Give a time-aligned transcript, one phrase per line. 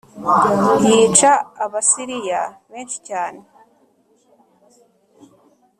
[0.87, 1.31] yica
[1.65, 3.41] Abasiriya benshi cyane